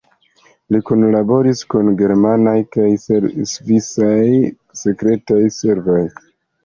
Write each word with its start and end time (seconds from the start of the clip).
Li 0.75 0.79
kunlaboris 0.85 1.59
kun 1.73 1.91
germanaj 1.99 2.55
kaj 2.77 2.87
svisaj 3.51 4.25
sekretaj 4.85 5.41
servoj. 5.59 6.01